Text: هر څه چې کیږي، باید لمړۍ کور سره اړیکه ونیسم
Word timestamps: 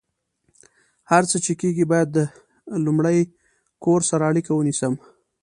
هر 1.11 1.23
څه 1.29 1.37
چې 1.45 1.53
کیږي، 1.61 1.85
باید 1.91 2.09
لمړۍ 2.85 3.19
کور 3.83 4.01
سره 4.09 4.23
اړیکه 4.31 4.51
ونیسم 4.55 4.93